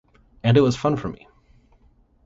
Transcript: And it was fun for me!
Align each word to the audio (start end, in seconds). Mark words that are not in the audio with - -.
And 0.41 0.57
it 0.57 0.61
was 0.61 0.75
fun 0.75 0.97
for 0.97 1.09
me! 1.09 1.27